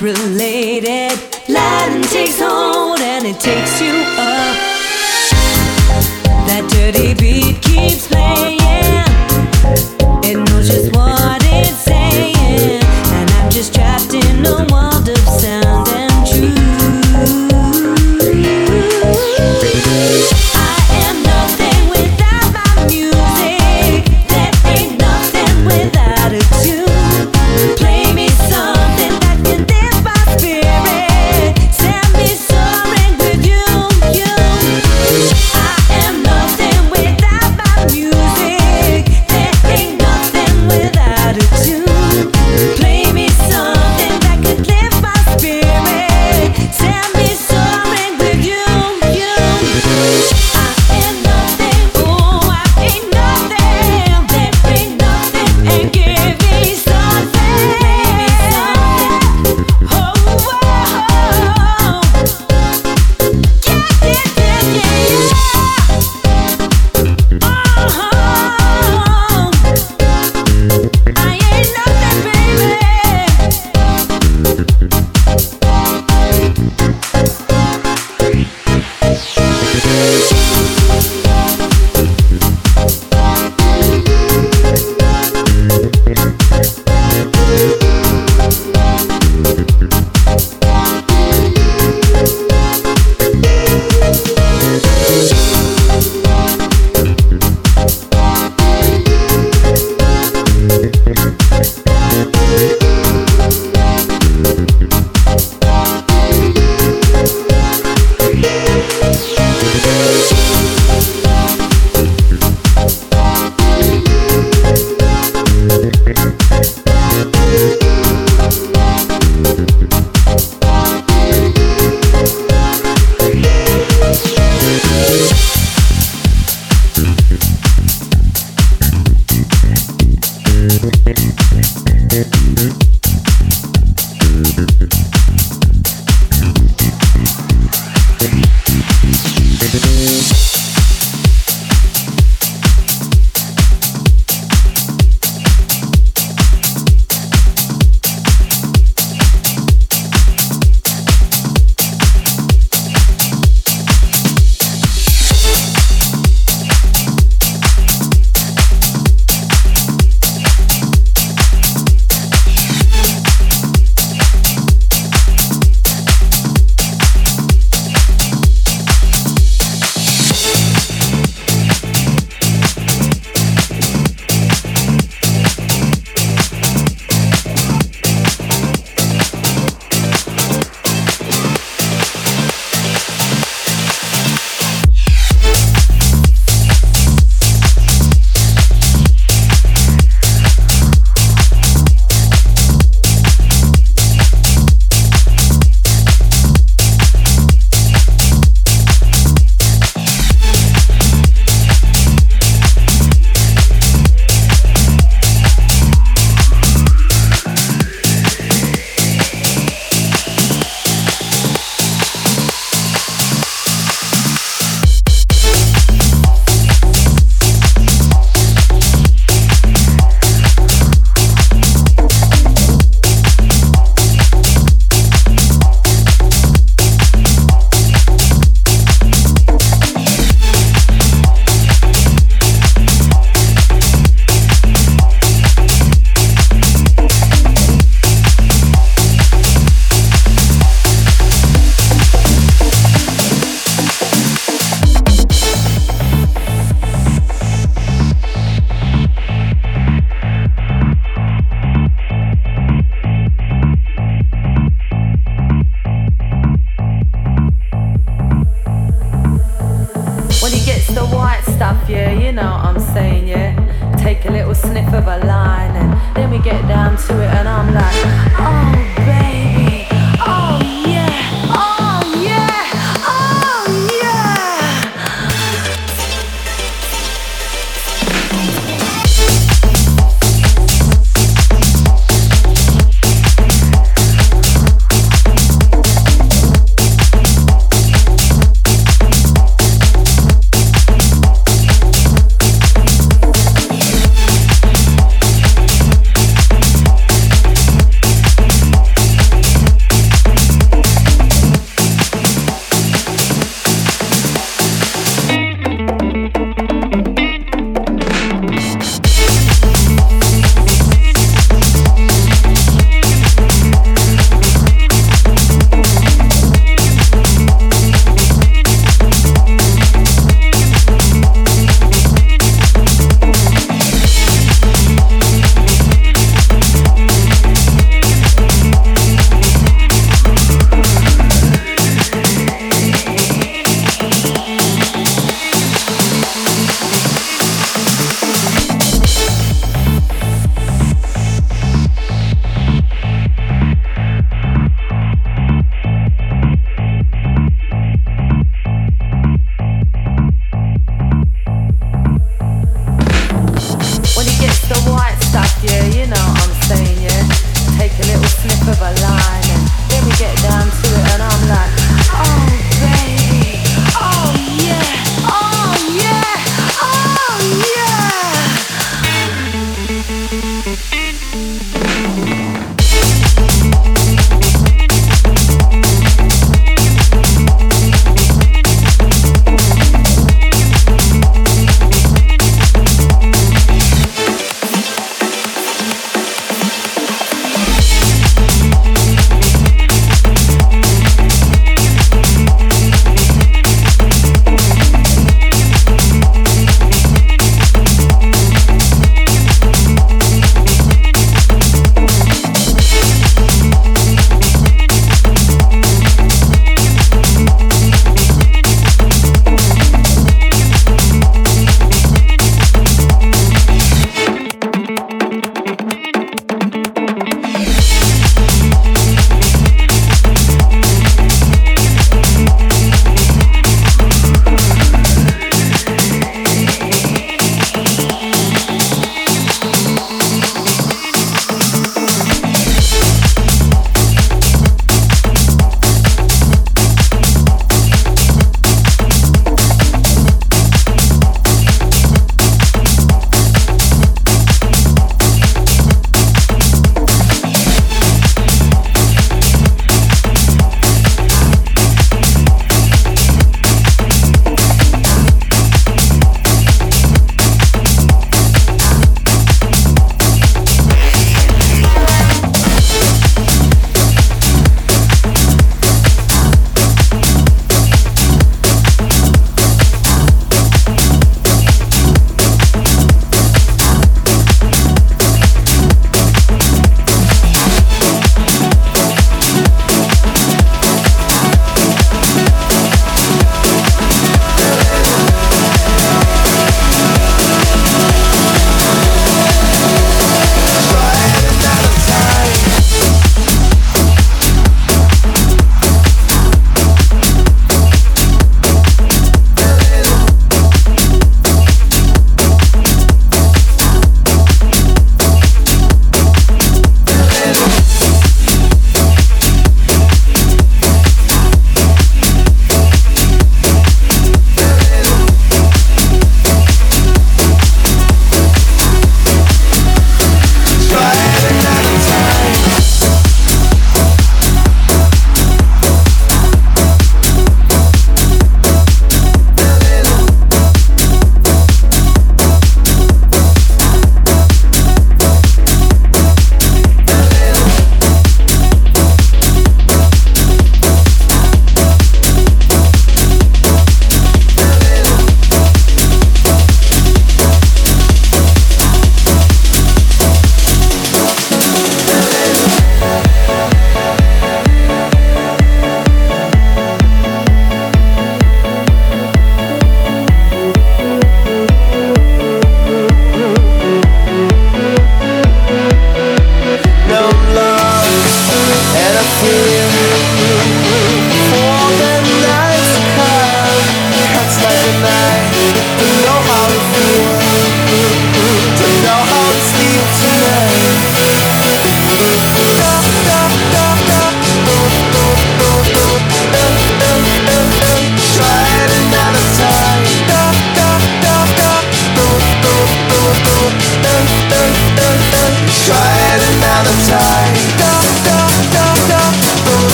[0.00, 0.53] relate.